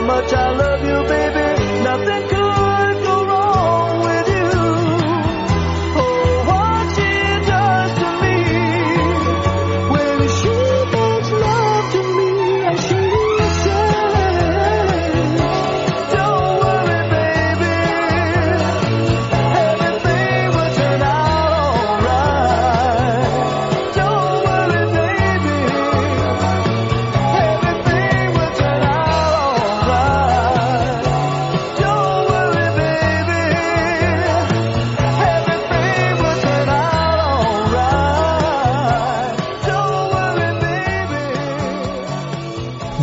[0.00, 1.05] much I love you.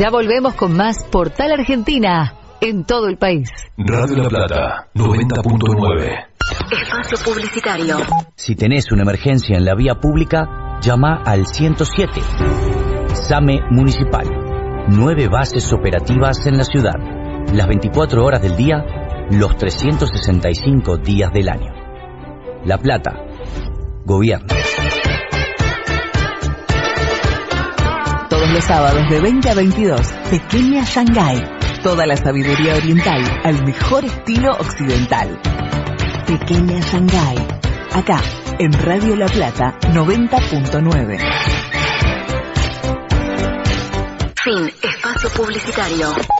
[0.00, 2.32] Ya volvemos con más Portal Argentina
[2.62, 3.50] en todo el país.
[3.76, 6.26] Radio La Plata, 90.9.
[6.72, 7.98] Espacio publicitario.
[8.34, 12.12] Si tenés una emergencia en la vía pública, llama al 107.
[13.12, 14.26] SAME Municipal.
[14.88, 16.96] Nueve bases operativas en la ciudad.
[17.52, 18.82] Las 24 horas del día,
[19.32, 21.74] los 365 días del año.
[22.64, 23.12] La Plata.
[24.06, 24.46] Gobierno.
[28.52, 31.40] Los sábados de 20 a 22, Pequeña Shanghai.
[31.84, 35.40] Toda la sabiduría oriental al mejor estilo occidental.
[36.26, 37.36] Pequeña Shanghai.
[37.92, 38.20] Acá,
[38.58, 41.18] en Radio La Plata 90.9.
[44.42, 44.72] Fin.
[44.82, 46.39] Espacio publicitario.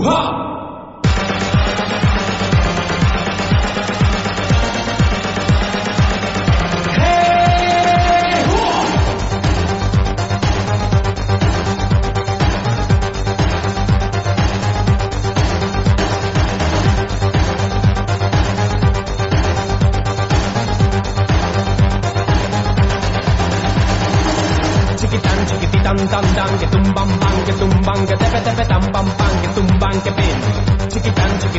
[0.00, 0.49] 五号
[25.90, 29.06] tam tam tam que tum bam bam que tum bam que tepe tepe tam pam
[29.18, 30.36] pam que tum bam que pin
[30.90, 31.50] chiqui tan chiqui